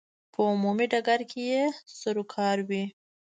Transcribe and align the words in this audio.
په 0.33 0.39
عمومي 0.51 0.85
ډګر 0.91 1.21
کې 1.31 1.41
یې 1.51 1.63
سروکار 1.99 2.57
وي. 2.67 2.83